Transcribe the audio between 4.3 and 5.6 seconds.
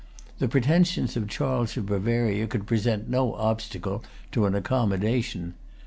to an accommodation.